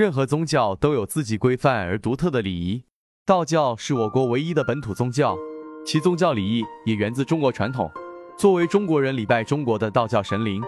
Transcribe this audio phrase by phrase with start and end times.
[0.00, 2.84] 任何宗教都有自己规范而独特的礼仪，
[3.26, 5.36] 道教是我国唯一的本土宗教，
[5.84, 7.90] 其宗教礼仪也源自中国传统。
[8.38, 10.62] 作为中国人礼拜中国的道教神灵，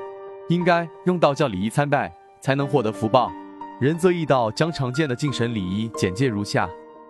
[0.51, 3.33] 应该用道教礼仪参拜，才能获得福报。
[3.81, 6.69] 仁则义道将常见的敬神礼仪简介如下：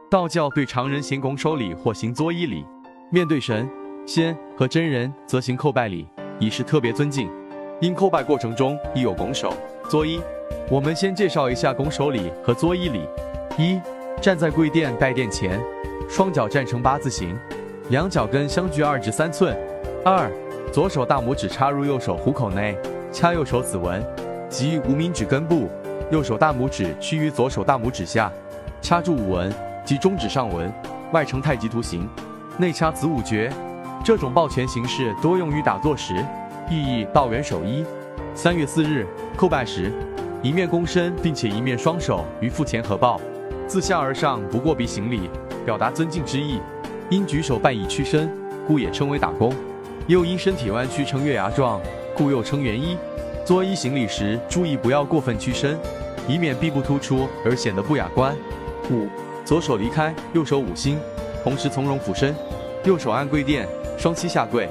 [0.08, 2.64] 道教对常人行拱手礼或行作揖礼，
[3.10, 3.68] 面对神
[4.06, 6.06] 仙和真人则行叩拜礼，
[6.38, 7.28] 以示特别尊敬。
[7.82, 9.52] 因叩拜过程中亦有拱手、
[9.90, 10.22] 作揖。
[10.70, 13.00] 我们先介绍一下拱手礼和作揖礼。
[13.58, 13.80] 一、
[14.20, 15.60] 站在跪殿拜殿前，
[16.08, 17.36] 双脚站成八字形，
[17.90, 19.58] 两脚跟相距二至三寸。
[20.04, 20.30] 二、
[20.72, 22.78] 左手大拇指插入右手虎口内，
[23.10, 24.00] 掐右手指纹
[24.48, 25.68] 及无名指根部，
[26.12, 28.30] 右手大拇指屈于左手大拇指下，
[28.80, 29.52] 掐住五纹
[29.84, 30.72] 及中指上纹，
[31.10, 32.08] 外呈太极图形，
[32.58, 33.52] 内掐子午诀。
[34.04, 36.14] 这种抱拳形式多用于打坐时。
[36.70, 37.84] 意义道元守一。
[38.34, 39.92] 三月四日叩拜时，
[40.42, 43.20] 一面躬身，并且一面双手于腹前合抱，
[43.66, 45.28] 自下而上不过鼻行礼，
[45.66, 46.60] 表达尊敬之意。
[47.10, 48.30] 因举手半以屈身，
[48.66, 49.52] 故也称为打躬；
[50.06, 51.78] 又因身体弯曲成月牙状，
[52.16, 52.96] 故又称圆一。
[53.44, 55.78] 作揖行礼时，注意不要过分屈身，
[56.26, 58.34] 以免臂部突出而显得不雅观。
[58.90, 59.06] 五，
[59.44, 60.98] 左手离开，右手五心，
[61.44, 62.34] 同时从容俯身，
[62.84, 64.66] 右手按跪垫，双膝下跪。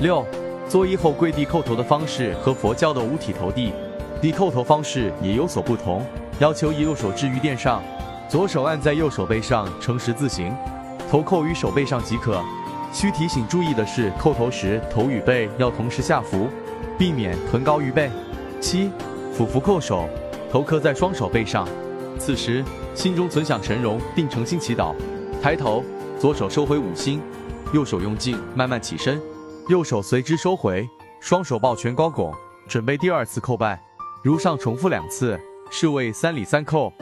[0.00, 0.26] 六。
[0.68, 3.72] 作揖后跪地叩头的方式和佛教的五体投地
[4.20, 6.04] 地叩头方式也有所不同，
[6.38, 7.82] 要求以右手置于垫上，
[8.28, 10.54] 左手按在右手背上呈十字形，
[11.10, 12.40] 头扣于手背上即可。
[12.92, 16.48] 需提醒注意的是，叩头时头与背要同时下伏，
[16.96, 18.10] 避免臀高于背。
[18.60, 18.90] 七，
[19.32, 20.08] 俯伏叩首，
[20.50, 21.68] 头磕在双手背上，
[22.18, 24.94] 此时心中存想神容，并诚心祈祷。
[25.42, 25.84] 抬头，
[26.18, 27.20] 左手收回五心，
[27.72, 29.20] 右手用劲慢慢起身。
[29.68, 30.86] 右手随之收回，
[31.20, 32.30] 双手抱拳高拱，
[32.68, 33.82] 准备第二次叩拜。
[34.22, 36.92] 如上重复两次，是为三礼三叩。